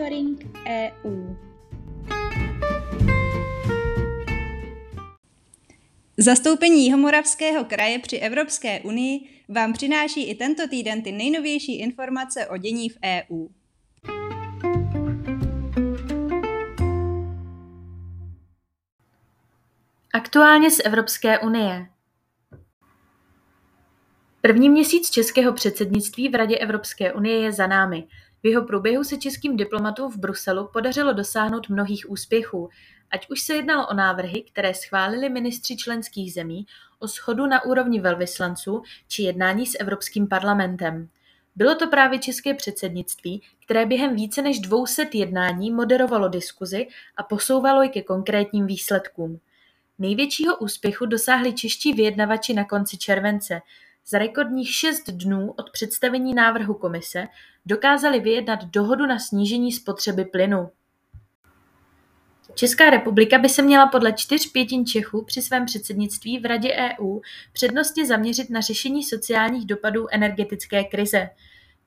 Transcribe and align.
Monitoring 0.00 0.56
EU. 0.66 1.36
Zastoupení 6.16 6.84
Jihomoravského 6.84 7.64
kraje 7.64 7.98
při 7.98 8.16
Evropské 8.16 8.80
unii 8.80 9.20
vám 9.48 9.72
přináší 9.72 10.30
i 10.30 10.34
tento 10.34 10.68
týden 10.68 11.02
ty 11.02 11.12
nejnovější 11.12 11.80
informace 11.80 12.46
o 12.46 12.56
dění 12.56 12.88
v 12.88 12.98
EU. 13.04 13.48
Aktuálně 20.14 20.70
z 20.70 20.80
Evropské 20.84 21.38
unie. 21.38 21.86
První 24.40 24.70
měsíc 24.70 25.10
českého 25.10 25.52
předsednictví 25.52 26.28
v 26.28 26.34
Radě 26.34 26.58
Evropské 26.58 27.12
unie 27.12 27.40
je 27.40 27.52
za 27.52 27.66
námi. 27.66 28.08
V 28.42 28.46
jeho 28.46 28.64
průběhu 28.64 29.04
se 29.04 29.16
českým 29.16 29.56
diplomatům 29.56 30.12
v 30.12 30.16
Bruselu 30.16 30.68
podařilo 30.72 31.12
dosáhnout 31.12 31.68
mnohých 31.68 32.10
úspěchů, 32.10 32.68
ať 33.10 33.30
už 33.30 33.40
se 33.40 33.54
jednalo 33.54 33.88
o 33.88 33.94
návrhy, 33.94 34.42
které 34.42 34.74
schválili 34.74 35.28
ministři 35.28 35.76
členských 35.76 36.32
zemí, 36.32 36.66
o 36.98 37.08
schodu 37.08 37.46
na 37.46 37.64
úrovni 37.64 38.00
velvyslanců 38.00 38.82
či 39.08 39.22
jednání 39.22 39.66
s 39.66 39.80
Evropským 39.80 40.28
parlamentem. 40.28 41.08
Bylo 41.56 41.74
to 41.74 41.86
právě 41.86 42.18
české 42.18 42.54
předsednictví, 42.54 43.42
které 43.64 43.86
během 43.86 44.16
více 44.16 44.42
než 44.42 44.60
200 44.60 45.08
jednání 45.12 45.70
moderovalo 45.70 46.28
diskuzi 46.28 46.86
a 47.16 47.22
posouvalo 47.22 47.82
ji 47.82 47.88
ke 47.88 48.02
konkrétním 48.02 48.66
výsledkům. 48.66 49.40
Největšího 49.98 50.56
úspěchu 50.56 51.06
dosáhli 51.06 51.52
čeští 51.52 51.92
vyjednavači 51.92 52.54
na 52.54 52.64
konci 52.64 52.98
července. 52.98 53.60
Za 54.06 54.18
rekordních 54.18 54.74
šest 54.74 55.10
dnů 55.10 55.54
od 55.58 55.70
představení 55.70 56.34
návrhu 56.34 56.74
komise 56.74 57.28
dokázali 57.66 58.20
vyjednat 58.20 58.64
dohodu 58.64 59.06
na 59.06 59.18
snížení 59.18 59.72
spotřeby 59.72 60.24
plynu. 60.24 60.70
Česká 62.54 62.90
republika 62.90 63.38
by 63.38 63.48
se 63.48 63.62
měla 63.62 63.86
podle 63.86 64.12
čtyř 64.12 64.52
pětin 64.52 64.86
Čechů 64.86 65.24
při 65.24 65.42
svém 65.42 65.66
předsednictví 65.66 66.38
v 66.38 66.46
Radě 66.46 66.74
EU 66.74 67.20
přednostně 67.52 68.06
zaměřit 68.06 68.50
na 68.50 68.60
řešení 68.60 69.04
sociálních 69.04 69.66
dopadů 69.66 70.06
energetické 70.10 70.84
krize. 70.84 71.30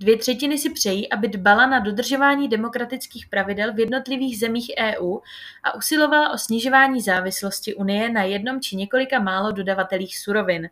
Dvě 0.00 0.16
třetiny 0.16 0.58
si 0.58 0.70
přejí, 0.70 1.12
aby 1.12 1.28
dbala 1.28 1.66
na 1.66 1.78
dodržování 1.78 2.48
demokratických 2.48 3.26
pravidel 3.26 3.74
v 3.74 3.78
jednotlivých 3.78 4.38
zemích 4.38 4.70
EU 4.78 5.18
a 5.62 5.74
usilovala 5.74 6.30
o 6.30 6.38
snižování 6.38 7.00
závislosti 7.00 7.74
Unie 7.74 8.10
na 8.10 8.22
jednom 8.22 8.60
či 8.60 8.76
několika 8.76 9.20
málo 9.20 9.52
dodavatelích 9.52 10.18
surovin. 10.18 10.68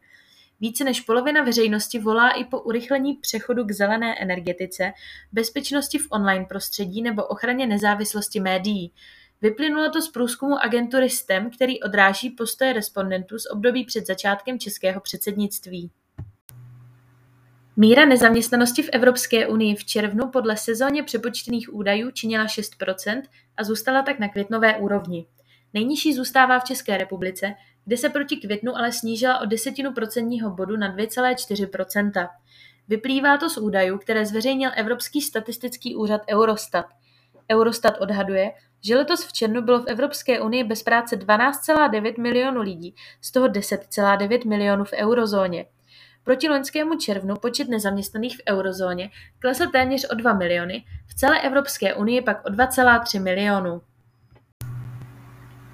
Více 0.60 0.84
než 0.84 1.00
polovina 1.00 1.42
veřejnosti 1.42 1.98
volá 1.98 2.30
i 2.30 2.44
po 2.44 2.60
urychlení 2.60 3.14
přechodu 3.14 3.64
k 3.64 3.72
zelené 3.72 4.14
energetice, 4.22 4.92
bezpečnosti 5.32 5.98
v 5.98 6.06
online 6.10 6.44
prostředí 6.44 7.02
nebo 7.02 7.24
ochraně 7.24 7.66
nezávislosti 7.66 8.40
médií. 8.40 8.92
Vyplynulo 9.42 9.90
to 9.90 10.02
z 10.02 10.08
průzkumu 10.08 10.58
agentury 10.64 11.10
STEM, 11.10 11.50
který 11.50 11.82
odráží 11.82 12.30
postoje 12.30 12.72
respondentů 12.72 13.38
z 13.38 13.50
období 13.50 13.84
před 13.84 14.06
začátkem 14.06 14.58
českého 14.58 15.00
předsednictví. 15.00 15.90
Míra 17.76 18.04
nezaměstnanosti 18.04 18.82
v 18.82 18.88
Evropské 18.92 19.46
unii 19.46 19.74
v 19.76 19.84
červnu 19.84 20.28
podle 20.28 20.56
sezóně 20.56 21.02
přepočtených 21.02 21.74
údajů 21.74 22.10
činila 22.10 22.46
6% 22.46 23.22
a 23.56 23.64
zůstala 23.64 24.02
tak 24.02 24.18
na 24.18 24.28
květnové 24.28 24.76
úrovni. 24.76 25.26
Nejnižší 25.74 26.14
zůstává 26.14 26.60
v 26.60 26.64
České 26.64 26.96
republice, 26.96 27.54
kde 27.90 27.96
se 27.96 28.08
proti 28.08 28.36
květnu 28.36 28.76
ale 28.76 28.92
snížila 28.92 29.40
o 29.40 29.46
desetinu 29.46 29.92
procentního 29.92 30.50
bodu 30.50 30.76
na 30.76 30.96
2,4 30.96 32.28
Vyplývá 32.88 33.36
to 33.36 33.50
z 33.50 33.58
údajů, 33.58 33.98
které 33.98 34.26
zveřejnil 34.26 34.70
Evropský 34.76 35.20
statistický 35.20 35.96
úřad 35.96 36.20
Eurostat. 36.30 36.86
Eurostat 37.52 38.00
odhaduje, 38.00 38.50
že 38.84 38.96
letos 38.96 39.26
v 39.26 39.32
červnu 39.32 39.62
bylo 39.62 39.82
v 39.82 39.86
Evropské 39.86 40.40
unii 40.40 40.64
bez 40.64 40.82
práce 40.82 41.16
12,9 41.16 42.20
milionů 42.20 42.60
lidí, 42.60 42.94
z 43.20 43.32
toho 43.32 43.48
10,9 43.48 44.48
milionů 44.48 44.84
v 44.84 44.92
eurozóně. 44.92 45.66
Proti 46.24 46.48
loňskému 46.48 46.94
červnu 46.94 47.36
počet 47.36 47.68
nezaměstnaných 47.68 48.36
v 48.36 48.42
eurozóně 48.48 49.10
klesl 49.38 49.66
téměř 49.66 50.06
o 50.10 50.14
2 50.14 50.32
miliony, 50.32 50.84
v 51.06 51.14
celé 51.14 51.40
Evropské 51.40 51.94
unii 51.94 52.22
pak 52.22 52.44
o 52.46 52.50
2,3 52.50 53.22
milionů. 53.22 53.82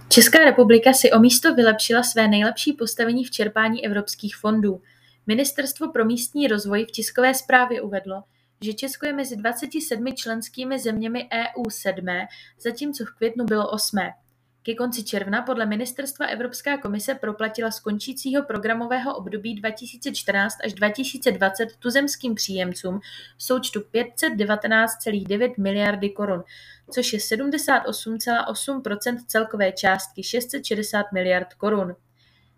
Česká 0.08 0.44
republika 0.44 0.92
si 0.92 1.12
o 1.12 1.18
místo 1.18 1.54
vylepšila 1.54 2.02
své 2.02 2.28
nejlepší 2.28 2.72
postavení 2.72 3.24
v 3.24 3.30
čerpání 3.30 3.86
evropských 3.86 4.36
fondů. 4.36 4.82
Ministerstvo 5.26 5.92
pro 5.92 6.04
místní 6.04 6.46
rozvoj 6.46 6.84
v 6.84 6.90
tiskové 6.90 7.34
zprávě 7.34 7.82
uvedlo, 7.82 8.22
že 8.64 8.74
Česko 8.74 9.06
je 9.06 9.12
mezi 9.12 9.36
27 9.36 10.14
členskými 10.14 10.78
zeměmi 10.78 11.28
EU 11.32 11.70
sedmé, 11.70 12.26
zatímco 12.60 13.04
v 13.04 13.16
květnu 13.16 13.44
bylo 13.44 13.70
osmé. 13.70 14.10
Ke 14.66 14.75
konci 14.75 15.04
června 15.04 15.43
podle 15.43 15.66
ministerstva 15.66 16.27
Evropská 16.27 16.78
komise 16.78 17.15
proplatila 17.15 17.71
z 17.71 17.81
končícího 17.81 18.43
programového 18.43 19.16
období 19.16 19.54
2014 19.54 20.56
až 20.65 20.72
2020 20.72 21.66
tuzemským 21.78 22.34
příjemcům 22.34 23.00
v 23.37 23.43
součtu 23.43 23.81
519,9 23.81 25.54
miliardy 25.59 26.10
korun, 26.10 26.44
což 26.91 27.12
je 27.12 27.19
78,8% 27.19 29.19
celkové 29.27 29.72
částky 29.72 30.22
660 30.22 31.12
miliard 31.12 31.54
korun. 31.54 31.97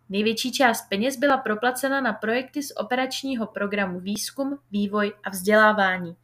Největší 0.08 0.52
část 0.52 0.88
peněz 0.88 1.16
byla 1.16 1.36
proplacena 1.36 2.00
na 2.00 2.12
projekty 2.12 2.62
z 2.62 2.72
operačního 2.76 3.46
programu 3.46 4.00
Výzkum, 4.00 4.58
vývoj 4.70 5.12
a 5.24 5.30
vzdělávání. 5.30 6.16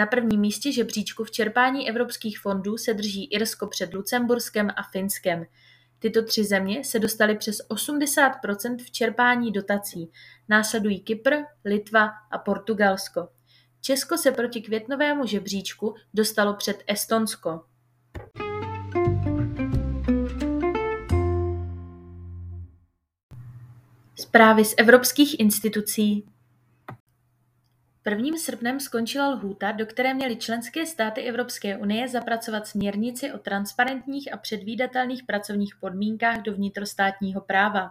Na 0.00 0.06
prvním 0.06 0.40
místě 0.40 0.72
žebříčku 0.72 1.24
v 1.24 1.30
čerpání 1.30 1.88
evropských 1.88 2.38
fondů 2.38 2.76
se 2.78 2.94
drží 2.94 3.24
Irsko 3.24 3.66
před 3.66 3.94
Lucemburskem 3.94 4.68
a 4.76 4.82
Finskem. 4.82 5.44
Tyto 5.98 6.24
tři 6.24 6.44
země 6.44 6.84
se 6.84 6.98
dostaly 6.98 7.36
přes 7.36 7.56
80% 7.70 8.76
v 8.84 8.90
čerpání 8.90 9.52
dotací. 9.52 10.10
Následují 10.48 11.00
Kypr, 11.00 11.34
Litva 11.64 12.10
a 12.30 12.38
Portugalsko. 12.38 13.28
Česko 13.80 14.18
se 14.18 14.32
proti 14.32 14.62
květnovému 14.62 15.26
žebříčku 15.26 15.94
dostalo 16.14 16.54
před 16.54 16.82
Estonsko. 16.86 17.60
Zprávy 24.14 24.64
z 24.64 24.74
evropských 24.78 25.40
institucí 25.40 26.26
1. 28.10 28.38
srpnem 28.38 28.80
skončila 28.80 29.28
lhůta, 29.28 29.72
do 29.72 29.86
které 29.86 30.14
měly 30.14 30.36
členské 30.36 30.86
státy 30.86 31.20
Evropské 31.22 31.76
unie 31.76 32.08
zapracovat 32.08 32.66
směrnici 32.66 33.32
o 33.32 33.38
transparentních 33.38 34.32
a 34.32 34.36
předvídatelných 34.36 35.24
pracovních 35.24 35.76
podmínkách 35.80 36.42
do 36.42 36.54
vnitrostátního 36.54 37.40
práva. 37.40 37.90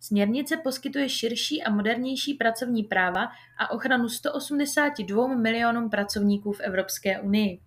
Směrnice 0.00 0.56
poskytuje 0.56 1.08
širší 1.08 1.62
a 1.62 1.70
modernější 1.70 2.34
pracovní 2.34 2.82
práva 2.82 3.28
a 3.58 3.70
ochranu 3.70 4.08
182 4.08 5.28
milionům 5.36 5.90
pracovníků 5.90 6.52
v 6.52 6.60
Evropské 6.60 7.20
unii. 7.20 7.60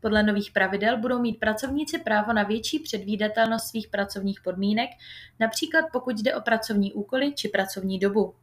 Podle 0.00 0.22
nových 0.22 0.50
pravidel 0.52 0.98
budou 0.98 1.18
mít 1.18 1.40
pracovníci 1.40 1.98
právo 1.98 2.32
na 2.32 2.42
větší 2.42 2.78
předvídatelnost 2.78 3.68
svých 3.68 3.88
pracovních 3.88 4.40
podmínek, 4.40 4.90
například 5.40 5.84
pokud 5.92 6.16
jde 6.16 6.34
o 6.34 6.40
pracovní 6.40 6.92
úkoly 6.92 7.32
či 7.32 7.48
pracovní 7.48 7.98
dobu. 7.98 8.34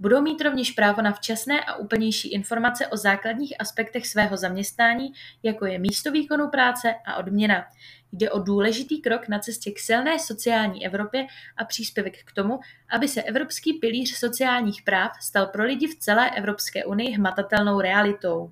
Budou 0.00 0.22
mít 0.22 0.40
rovněž 0.40 0.70
právo 0.70 1.02
na 1.02 1.12
včasné 1.12 1.64
a 1.64 1.76
úplnější 1.76 2.32
informace 2.32 2.86
o 2.86 2.96
základních 2.96 3.60
aspektech 3.60 4.06
svého 4.06 4.36
zaměstnání, 4.36 5.12
jako 5.42 5.66
je 5.66 5.78
místo 5.78 6.12
výkonu 6.12 6.48
práce 6.48 6.94
a 7.06 7.16
odměna. 7.16 7.64
Jde 8.12 8.30
o 8.30 8.38
důležitý 8.38 9.00
krok 9.00 9.28
na 9.28 9.38
cestě 9.38 9.70
k 9.70 9.78
silné 9.78 10.18
sociální 10.18 10.86
Evropě 10.86 11.26
a 11.56 11.64
příspěvek 11.64 12.24
k 12.24 12.32
tomu, 12.32 12.58
aby 12.90 13.08
se 13.08 13.22
Evropský 13.22 13.72
pilíř 13.72 14.14
sociálních 14.14 14.82
práv 14.82 15.12
stal 15.22 15.46
pro 15.46 15.64
lidi 15.64 15.86
v 15.86 15.98
celé 15.98 16.30
Evropské 16.30 16.84
unii 16.84 17.12
hmatatelnou 17.12 17.80
realitou. 17.80 18.50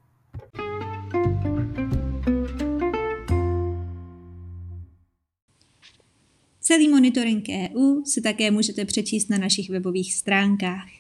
Celý 6.60 6.88
monitoring 6.88 7.44
EU 7.48 8.04
si 8.04 8.22
také 8.22 8.50
můžete 8.50 8.84
přečíst 8.84 9.30
na 9.30 9.38
našich 9.38 9.70
webových 9.70 10.14
stránkách 10.14 10.98